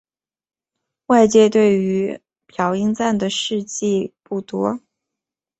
[1.05, 4.79] 外界对于朴英赞的事迹不多。